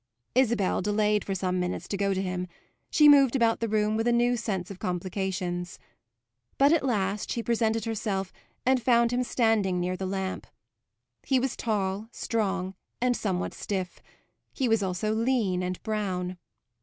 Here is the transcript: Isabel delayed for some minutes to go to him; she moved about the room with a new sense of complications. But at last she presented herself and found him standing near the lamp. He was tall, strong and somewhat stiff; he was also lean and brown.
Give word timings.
Isabel 0.33 0.81
delayed 0.81 1.23
for 1.23 1.35
some 1.35 1.59
minutes 1.59 1.87
to 1.89 1.95
go 1.95 2.11
to 2.11 2.21
him; 2.23 2.47
she 2.89 3.07
moved 3.07 3.35
about 3.35 3.59
the 3.59 3.67
room 3.69 3.95
with 3.95 4.07
a 4.07 4.11
new 4.11 4.35
sense 4.35 4.71
of 4.71 4.79
complications. 4.79 5.77
But 6.57 6.73
at 6.73 6.83
last 6.83 7.29
she 7.29 7.43
presented 7.43 7.85
herself 7.85 8.33
and 8.65 8.81
found 8.81 9.13
him 9.13 9.23
standing 9.23 9.79
near 9.79 9.95
the 9.95 10.07
lamp. 10.07 10.47
He 11.21 11.37
was 11.39 11.55
tall, 11.55 12.07
strong 12.11 12.73
and 12.99 13.15
somewhat 13.15 13.53
stiff; 13.53 14.01
he 14.51 14.67
was 14.67 14.81
also 14.81 15.13
lean 15.13 15.61
and 15.61 15.79
brown. 15.83 16.39